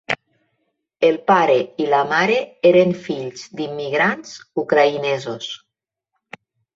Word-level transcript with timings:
El 1.09 1.17
pare 1.25 1.57
i 1.83 1.89
la 1.91 1.99
mare 2.11 2.37
eren 2.69 2.93
fills 3.07 3.43
d'immigrants 3.59 4.31
ucraïnesos. 4.63 5.51